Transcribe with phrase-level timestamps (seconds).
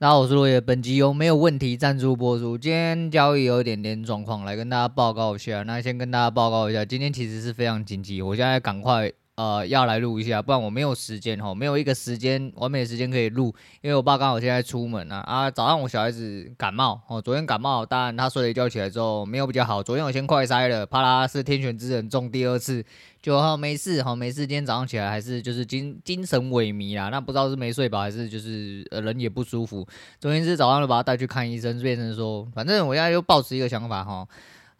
[0.00, 2.56] 大家好我是落叶，本集由没有问题赞助播出。
[2.56, 5.64] 今天交易有一点点状况，来跟大家报告一下。
[5.64, 9.12] 那先跟大家报告一下，今天其实是非常紧急，我现在赶快。
[9.38, 22.84] 呃，要来录一下，不然我没有时间哈，没有一个时间完美的时间可以录，因为我爸刚好现在出门啊啊，早上我小孩子感冒哦，昨天感冒，当然他睡了一觉起来之后没有比较好，昨天我先快筛了，怕他是天选之人中第二次，
[23.22, 29.86] 就好没事哈，没事，今天早上起来还是就是精精神萎靡啦，那不知道是没睡饱还是就是呃人也不舒服，
[30.18, 34.26] 昨天是早上就把他带去看医生，变成说，反正我现在又抱持一个想法哈。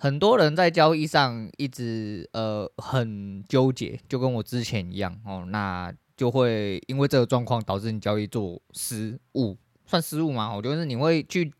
[0.00, 9.56] 很多人在交易上一直呃很纠结，就跟我之前一样哦，那就会因为这个状况导致你交易做失误，
[9.86, 10.54] 算失误吗？
[10.54, 11.52] 我觉得是你会去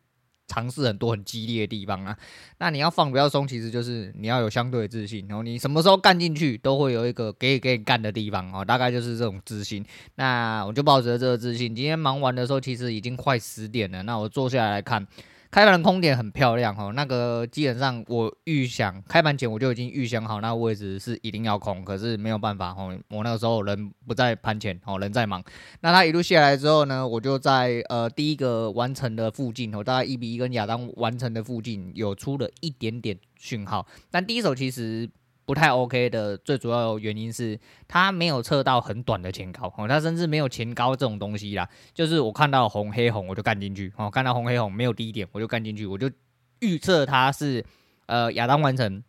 [0.47, 2.17] 尝试很多很激烈的地方啊。
[2.59, 9.85] 那你要放不要松，其实就是你要有相对的自信，然后你什么时候干进去都会有一个给给你干的地方哦，大概就是这种自信。
[10.15, 15.05] 那我就抱着这个自信，今天忙完的时候其实已经快十点了，那我坐下来看。
[15.51, 25.43] 开盘的空点很漂亮哦，那个基本上我预想开盘前我就已经预想好那个位置是一定要空，可是没有办法哦，我那个时候人不在盘前哦，人在忙。
[25.81, 35.09] 那它一路下来之后呢，我就在呃第一个完成的附近哦，大概一比一跟亚当完成的附近有出了一点点讯号，但第一手其实。
[35.49, 41.67] 不太 OK 的最主要原因是它没有测到很短的前高哦，它甚至没有前高这种东西啦。
[41.95, 46.11] 就是我看到红黑红我就干进去哦，看到红黑红没有低点我就干进去，我就
[46.59, 47.65] 预测它是
[48.05, 49.03] 呃亚当完成。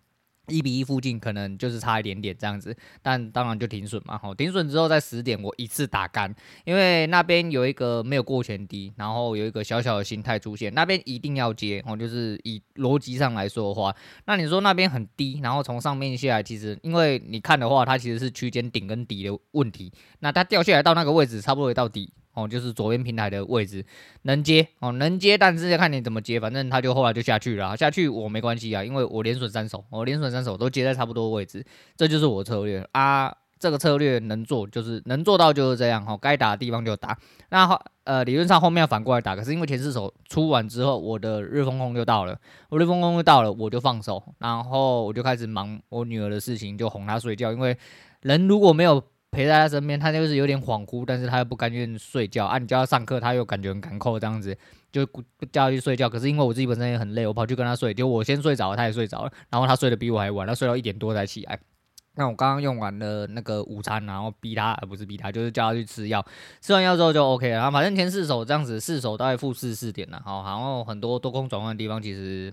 [0.50, 4.18] 一比一附近可能就是差一点点这样子，但当然就停损嘛。
[4.18, 6.34] 好，停损之后在十点我一次打干，
[6.66, 11.96] 因为那边有一个没有过前低，然后有一个小小的形态出现，那边一定要接哦。
[11.96, 22.12] 就是以逻辑上来说的话，那你说那边很低，然后从上面下来，其实因为你看的话，它其实是区间顶跟底的问题，那它掉下来到那个位置，差不多也到底。
[22.40, 23.86] 哦，就是左边平台的位置
[24.22, 31.66] 能接哦，能接，但是要看你怎么接，反正他就后来就下去了，下去我没关系啊，因为我连损三手，我连损三手都接在差不多位置，
[31.98, 37.18] 这就是我策略啊，这个策略能做就是能做到就是这样哈，该打的地方就打。
[37.50, 37.68] 那
[38.06, 42.40] 呃理论上后面要反过来打，可是因为前四手出完之后，我的日风控就到了，
[42.70, 47.78] 我日风控就到了，我就放手，然后我就开始忙我女儿的事情，就哄她睡觉，因为
[48.22, 49.04] 人如果没有。
[49.32, 52.58] 陪在他身边，他就是有点恍惚，但是他又不甘愿睡觉啊。
[52.58, 54.58] 你叫他上课，他又感觉很赶扣，这样子
[54.92, 55.06] 就
[55.52, 56.10] 叫他去睡觉。
[56.10, 61.60] 可是因为我自己本身也很累，我跑去跟他睡，就我先睡着，他也睡着了，然后他睡得比我还晚，他睡到一点多才起来。
[62.16, 66.26] 那我刚刚用完了那个午餐，然后逼他，而不是逼他，就是叫他去吃药。
[66.60, 67.58] 吃完药之后就 OK 了。
[67.58, 72.52] 然后反正前四手这样子，四手大概负四四点了，好，然后很多多空转换的地方其实。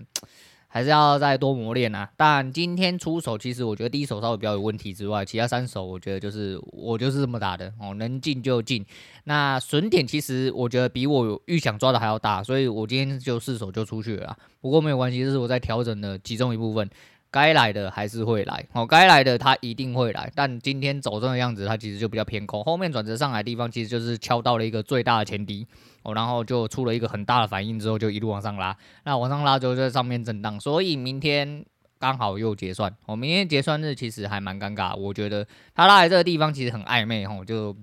[0.67, 2.09] 还是要再多磨练啊！
[2.15, 8.85] 但今天出手，其实我觉得第一手稍微比较有问题之外，其他三手我觉得就是我就是这么打的哦，能进就进。
[9.23, 14.37] 那损点其实我觉得比我预想抓的还要大，所以我今天就四手就出去了。
[14.61, 16.89] 不过没有关系，这是我在调整的其中一部分。
[17.37, 20.31] 该来的还是会来，哦，该来的他一定会来。
[20.33, 22.63] 但今天走这个样子，它其实就比较偏空。
[22.63, 25.67] 后面转折上来地方，其实就是敲到了一个最大的前低，
[26.01, 28.75] 哦，然后就出了一个很大的反应之后，就一路往上拉。
[29.03, 31.63] 那往上拉之后就在上面震荡，所以明天
[31.99, 32.91] 刚好又结算。
[33.05, 37.77] 哦，明天结算日其实还蛮尴尬，我觉得他拉来这个地方其实很暧昧，哦，就。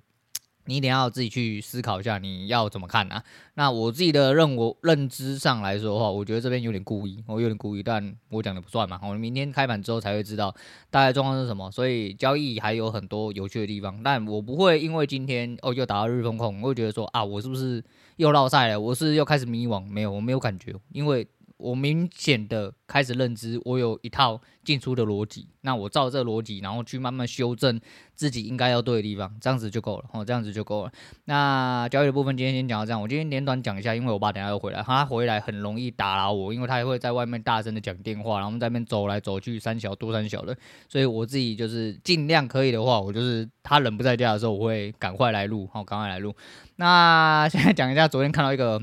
[0.67, 3.23] 你一定要自己去思考一下，你要怎么看啊？
[3.55, 8.99] 那我自己的认我认知上来说的话，我觉得这边有点故意，我有点故意，但我讲的不算嘛。
[9.03, 10.55] 我们明天开盘之后才会知道
[10.91, 14.01] 大概状况是什么，所以交易还有很多有趣的地方。
[14.03, 17.83] 但我不会因为今天哦又打到日风控，我会觉得说啊，我是不是
[18.17, 18.81] 又落赛了？
[18.81, 19.87] 我是又开始迷惘？
[19.89, 21.27] 没有，我没有感觉，因为。
[21.57, 27.81] 我明显的开始认知，我有一套进出的逻辑，那我照这逻辑，然后去慢慢修正
[28.15, 30.93] 自己应该要对的地方，这样子就够了哦，这样子就够了。
[31.27, 40.57] 那交易的部分今天先讲到这样，我今天简短讲一下，因为我爸等下要回来，他回来很容易打扰我，因为他还会在外面大声的讲电话，然后在那边走来走去，三小多三小的，
[40.89, 46.35] 所以我自己就是尽量可以的话，我就是他人不在家的时候，我会赶快来录，好，赶快来录。
[46.77, 48.81] 那现在讲一下，昨天看到一个。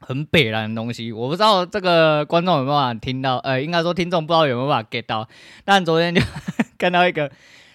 [0.00, 5.28] 很北烂的东西，我不知道这个观众有没有办法听到，呃，应该说听众不知道有没有办法 get 到。
[5.64, 6.22] 但昨天就
[6.78, 7.30] 看到一个，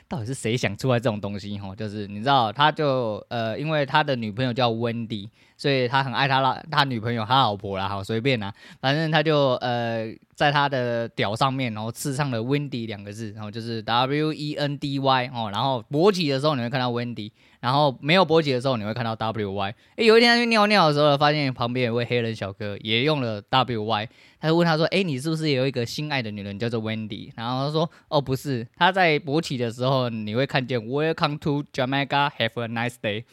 [0.08, 1.58] 到底是谁想出来这种东西？
[1.60, 5.28] 吼，就是你知道，他就呃，因为他的女朋友叫 Wendy，
[5.58, 10.06] 所以他很爱他老他女朋友他老婆啦，好随便啦，反正他就呃，
[10.36, 17.32] 在他的屌上面，然后刺上了 Wendy 两个字，然后就是 W E N D Y 哦，然后勃起的时候你会看到 Wendy。
[17.60, 19.76] 然后没有勃起的时候，你会看到 W Y。
[19.96, 24.10] 诶，有一天他去尿尿的时候，发现旁边有位黑人小哥也用了 W Y。
[24.42, 33.24] 他就问他说：“诶，你是不是也有一个心爱的女人叫做 Wendy？” 然后他说：“哦，不是，他在勃起的时候，你会看见 Welcome to Jamaica, have a nice day。”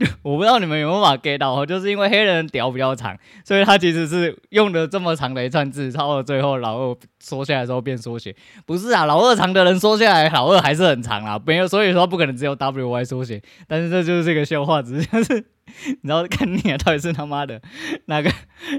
[0.22, 8.34] 我不知道你们有没有把 get 到，就是因为黑人屌比较长，所以他其实是用的这么长的一串字，到了最后老二缩下来之后变缩写。
[8.64, 13.42] 不是啊，老二长的人缩下来，老二还是很长啊，没有，所以说不可能只有 W Y 缩写。
[13.68, 15.44] 但是这就是这个笑话，只是就是。
[16.02, 17.60] 然后看你啊，到底是他妈的
[18.06, 18.30] 哪个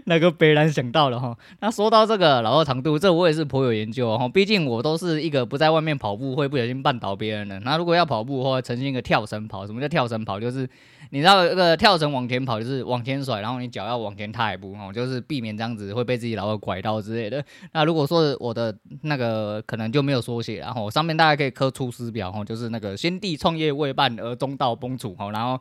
[0.05, 1.37] 哪个北兰想到了哈？
[1.59, 4.27] 那说到这个老二长度，这我也是颇有研究哈。
[4.29, 7.59] 毕竟我都是一个不在外面跑步会不小心绊倒别人的。
[7.61, 9.65] 那如果要跑步的话，呈现一个跳绳跑。
[9.65, 10.39] 什么叫跳绳跑？
[10.39, 10.67] 就是
[11.09, 17.43] 你知道那个跳绳往前跑，就是往前甩，然后你脚要往前踏一步哈，就是避免这样子会被自己老二拐到之类的。
[17.73, 25.59] 那如果说我的那个可能就没有缩写，然后上面大家可以刻出师表哈，就是那个先帝创业未半而中道崩殂哈，然后。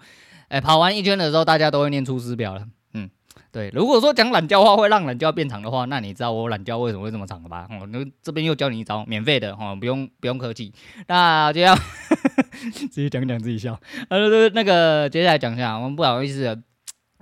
[0.50, 2.66] 哎，跑完一圈的时候，大家都会念出师表了。
[2.94, 3.08] 嗯，
[3.52, 3.70] 对。
[3.72, 7.68] 如果说讲懒觉话会让懒觉变长的话，那你知道我懒觉为什么会这么长了吧？
[7.70, 10.72] 哦，那这边又教你一招，免费的哦，不用不用客气。
[11.06, 11.72] 那就要
[12.90, 13.78] 自己讲讲自己笑。
[14.08, 16.60] 呃，那个接下来讲一下，我们不好意思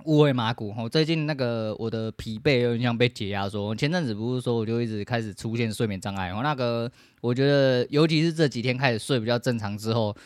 [0.05, 0.73] 误会马古。
[0.75, 6.33] 哦，最近那个我的疲惫有点像被解压，说前阵子不是说我就一直开始出现睡眠障碍。
[6.33, 6.91] 我，那个
[7.21, 10.17] 我觉得尤其是这几天开始睡比较正常之后。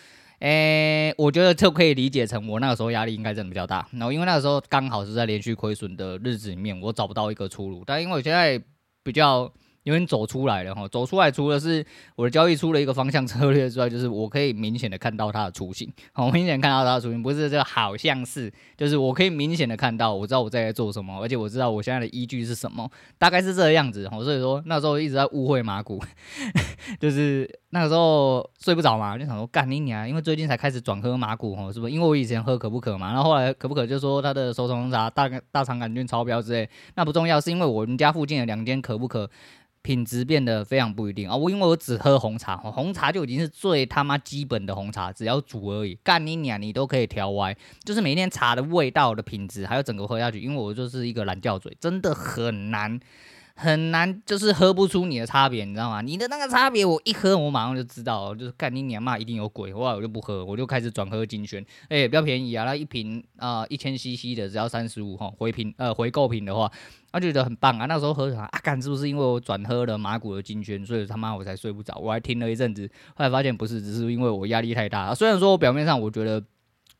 [0.43, 8.61] 诶、我觉得就可以理解成我那个时候压力应该真的比较大，然后因为那个时候刚好是在连续亏损的日子里面，我找不到一个出路，但因为我现在
[9.03, 9.51] 比较。
[9.83, 11.85] 有点走出来了哈，走出来除了是
[12.15, 26.01] 我的交易出了一个方向策略之外，就是我可以明显的看到它的雏形，好，明显看到它的雏形，不是这个好像是，就是我可以明显的看到，我知道我在做什么，而且我知道我现在的依据是什么，大概是这个样子哈，所以说那时候一直在误会马股，
[26.99, 31.93] 就是那个时候睡不着嘛，就想说干你娘，因为最近才开始转喝马股哈，是不是？
[31.93, 39.29] 因为我以前喝可不可嘛，然后后来可不可就说它的熟成红茶大大肠杆菌超标之类，那不重要，是因为我们家附近的两间可不可。
[39.83, 41.35] 品质变得非常不一定啊！
[41.35, 52.97] 我因为我只喝红茶，红茶就已经是最他妈基本的红茶，只要煮而已，干你娘你都可以调歪，就是每天茶的味道的品质，还有整个喝下去，因为我就是一个懒觉嘴，真的很难。
[53.55, 56.01] 很难，就是喝不出你的差别，你知道吗？
[56.01, 66.69] 你的那个差别，我一喝，我马上就知道，就是干你娘嘛，一定有鬼，后来我就不喝，我就开始转喝金萱，哎、比较便宜啊，那一瓶啊一千 CC 的只要三十五哈，回瓶呃回购瓶的话，
[67.11, 67.85] 那就觉得很棒啊。
[67.85, 68.59] 那时候喝茶啊？
[68.63, 71.95] 干是不是因为我转喝了马古的金萱，所以他妈我才睡不着？
[71.99, 76.43] 我还听了一阵子，后来发现不是，只是因为我压力太大、虽然说我表面上我觉得。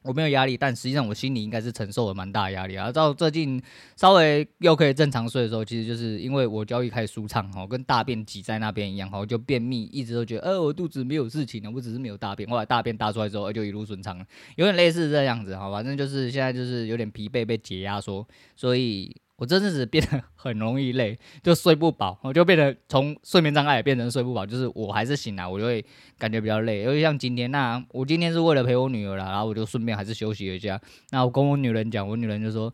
[0.03, 2.91] 我没有压力，但实际上我心里应该是承受了蛮大压力啊。
[2.91, 3.61] 到最近
[3.95, 12.49] 稍微又可以正常睡的时候，其实就是因为我交易开始舒畅哦，跟大便挤在那边一样哦，就便秘，一直都觉得，呃，我肚子没有事情呢，我只是没有大便。
[12.49, 14.25] 后来大便大出来之后，就一路顺畅了，
[14.57, 15.71] 有点类似这样子哈。
[15.71, 19.15] 反正就是现在就是有点疲惫被解压缩，所以。
[19.35, 25.83] 我这阵子变得 很容易累，就睡不饱，我就变得从睡眠障碍变成睡不饱，就是我还是醒来，我就会
[26.19, 26.83] 感觉比较累。
[26.83, 30.79] 尤其像今天，那我今天是为了陪我女儿啦，然后我就顺便还是休息一下。
[31.09, 32.71] 那我跟我女人讲，我女人就说：“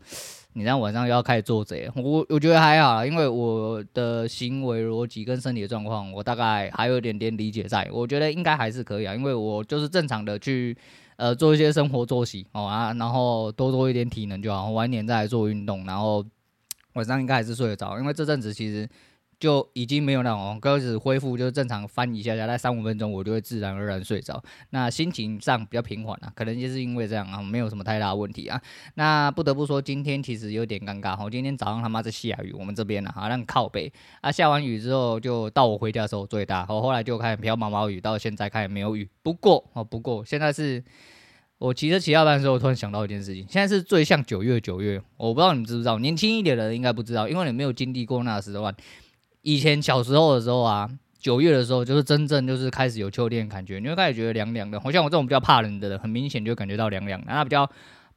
[0.52, 10.76] 你这样晚上又要开始做贼。”我我觉得还好，因为我的行为逻辑跟身体的状况，我大概还有一点点理解在，我觉得应该还是可以啊，因为我就是正常的去
[11.16, 16.22] 呃做一些生活作息哦啊，然后多做一点体能就好，晚点再来做运动，然后。
[16.94, 18.88] 晚上应该还是睡得着，因为这阵子其实
[19.38, 24.42] 就已经没有那种开始恢复，就是正常翻一下下，在三五分钟我就会自然而然睡着。
[24.70, 28.60] 那心情上比较平缓啊，可能就是因为这样啊，没有什么太大问题啊。
[28.94, 39.08] 那不得不说，今天其实有点尴尬哈，今天早上他妈在下雨，我们这边啊，好像靠北啊，下完雨之后就到我回家的时候最大，我后来就开始飘毛毛雨，到现在开始没有雨。
[39.22, 40.84] 不过哦，不过现在是。
[41.60, 43.46] 我骑车骑下班的时候，我突然想到一件事情。
[43.46, 45.98] 现在是最像九月，九月，我不知道你们知不知道。
[45.98, 48.74] 年轻一点的人应该不知道，因为你没有经历过那个时段。
[49.42, 54.80] 以前小时候的时候啊，九月的时候就是真正就是开始有秋天的感觉，你会开始觉得凉凉的。
[54.80, 57.26] 好像我这种比较怕冷的人，很明显就感觉到凉凉的。
[57.28, 57.70] 那比较。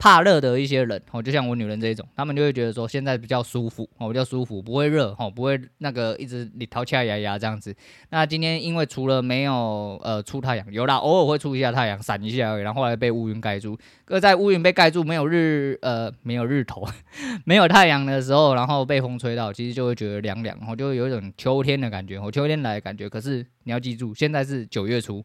[0.03, 7.73] 怕热的一些人，哦，就像我女人这一种，他们就会觉得说现在比较舒服，哦，比较舒服，不会热，哦，不会那个一直你淘气呀呀这样子。
[8.09, 13.77] 那今天因为除了没有呃出太阳，有啦，偶尔会出一下太阳，闪一下，然后后来被乌云盖住。
[14.03, 16.85] 搁在乌云被盖住，没有日呃没有日头，
[17.47, 23.07] 没有太阳的时候，然后被风吹到，其实就会觉得凉凉，然后就会有一种秋天的感觉，哦，秋天来的感觉。
[23.07, 25.23] 可是你要记住，现在是九月初。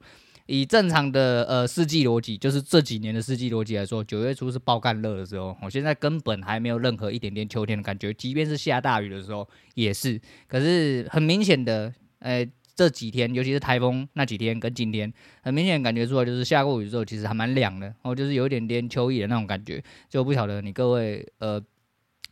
[0.49, 5.55] 以正常的呃四季逻辑，就是这几年的四季逻辑来说，九月初是爆干热的时候。
[5.62, 10.19] 我现在根本还没有任何一点点秋天的感觉，即便是下大雨的时候也是。
[10.47, 15.12] 可是很明显的，呃，这几天，尤其是台风那几天跟今天，
[15.43, 19.85] 很明显感觉出来就是下过雨之后，其实还蛮凉的，哦，就是有一点点秋意的那种感觉。
[20.09, 21.62] 就不晓得你各位呃。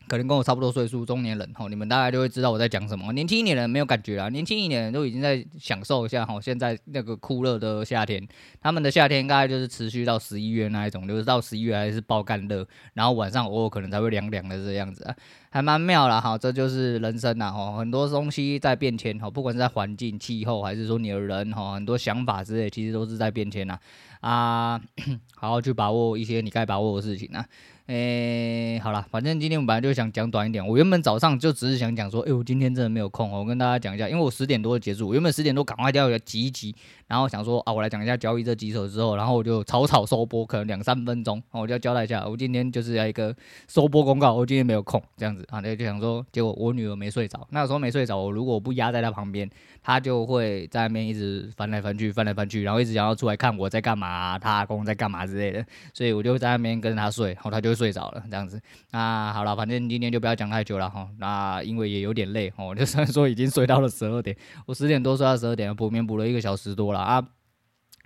[0.08, 3.12] 可能跟我差不多岁数，中年人吼，你们大概就会知道我在讲什么。
[3.12, 8.26] 年轻一点的人没有感觉啊，年轻一点的人都已经在享受一下吼，现在那个酷热的夏天，
[8.60, 15.14] 他们的夏天大概就是持续到十一月那一种，就是到十一月还是爆干热，然后晚上偶尔可能才会凉凉的这样子啊，
[15.50, 23.76] 还蛮妙啦哈，这就是人生呐哈，很多东西在变迁哈，不管是在环境、气候，还是说你的人哈，很多想法之类，其实都是在变迁呐
[24.20, 24.80] 啊，
[25.36, 27.44] 好好去把握一些你该把握的事情啊。
[27.86, 30.66] 诶、好了，反正今天我本来就想讲短一点。
[30.66, 36.74] 我原本早上就只是想讲说，哎、欸，我今天真的没有空哦，我跟大家讲一下，因为我十点多结束，我原本十点多赶快掉下来挤一挤，
[37.06, 43.32] 然后想说啊，我来讲一下交易这几手之后，然后我就草草收播，可能两三分钟，我就要交代一下，我今天就是要一个
[43.68, 49.48] 收播公告，我今天没有空这样子啊，那就想说，结果我女儿没睡着，那时候没睡着，我如果不压在她旁边，
[49.80, 58.60] 她就会在那边一直翻来翻去，翻来翻去，然后一直想要出来看我在干嘛，啊，他阿公在干嘛之类的，所以我就在那边跟他睡，然后她就睡着了这样子。
[58.92, 61.08] 那好了，反正今天就不要讲太久了哈。
[61.18, 64.36] 那因为也有点累哦，就虽然说已经睡到了十二点，
[64.66, 67.26] 我十点多睡到十二点，补眠补了一个小时多了啊。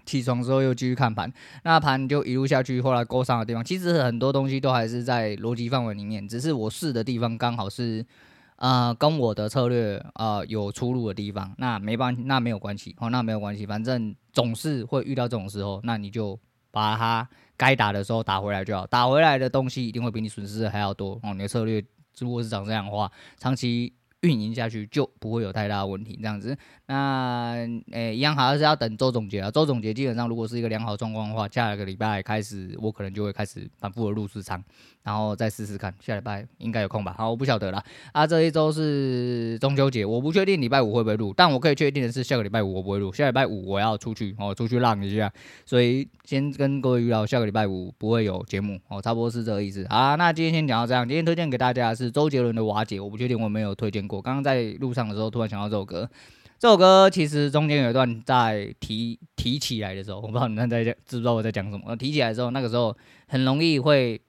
[0.07, 1.31] 起床之后又继续看盘，
[1.63, 8.05] 那盘就一路下去，后来勾上的地方，其实很多东西都还是在逻辑范围里面，只是我试的地方刚好是
[8.61, 11.53] 呃跟我的策略呃有出入的地方。
[11.59, 16.39] 那没办，那没有关系哦，那没有关系，反正总是会遇到这种时候，那你就
[16.71, 17.29] 把它。
[17.61, 21.35] 该打的时候打回来就好，打回来的东西一定会比你损失的还要多哦。
[21.35, 21.85] 你的策略
[22.17, 26.19] 如果是长这样的话，长期运营下去就不会有太大问题。
[26.21, 29.51] 这样子，那诶、一样还是要等周总结啊。
[29.51, 34.63] 周总结基本上如果是一个良好状况的话，下个礼拜开始我可能就会开始反复的入市仓。
[35.03, 37.15] 然后再试试看，下礼拜应该有空吧？
[37.17, 37.83] 好，我不晓得啦。
[38.13, 43.11] 啊，这一周是中秋节，我不确定礼拜五会不会录，但我可以确定的是，下个礼拜五我不会录。
[43.11, 45.33] 下礼拜五我要出去哦，出去浪一下，
[45.65, 49.87] 所以先跟各位预告，下个礼拜五不会有节目哦，差不多是这个意思。
[49.89, 51.09] 好啊，那今天先讲到这样。
[51.09, 54.23] 今天推荐给大家的是周杰伦的《瓦解》，我不确定我没有推荐过。
[54.23, 56.11] 刚刚在路上的时候，突然想到这首歌。
[56.59, 61.95] 这首歌其实中间有一段在提提起来的时候，我不知道你们在讲知不知道我在讲什么。
[61.97, 62.97] 提起来的时候，那个时候
[63.29, 64.21] 很容易会。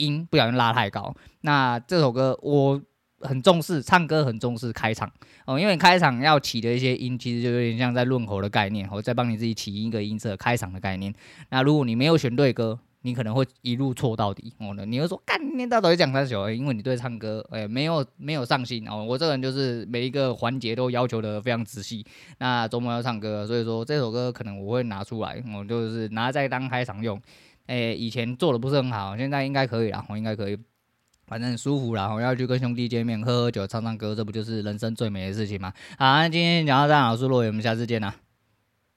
[0.00, 2.80] 音不小心拉太高，那这首歌我
[3.22, 5.10] 很重视，唱歌很重视开场
[5.44, 11.12] 哦，因为开场要起的一些音，其实就有点像在润喉的概念，我在帮你自己起一个音色，开场的概念。
[11.50, 14.74] 那如果你没有选对歌，你可能会一路错到底哦。
[14.86, 16.50] 你会说干，你到底讲三首？
[16.50, 19.04] 因为你对唱歌诶、欸、没有没有上心哦。
[19.04, 22.04] 我这个人就是每一个环节都要求的非常仔细。
[22.38, 27.20] 那周末要唱歌，所以说这首歌可能我会拿出来，我就是拿在当开场用。
[27.66, 30.58] 诶、欸，以前做的不是很好，现在应该可以了，我应该可以，
[31.26, 32.12] 反正舒服啦。
[32.12, 35.72] 我要去跟兄弟见面，喝喝酒，唱唱歌，这不就是人生最美的事情吗？
[35.98, 38.14] 好，那今天讲到这样，我是洛伟，我们下次见啦。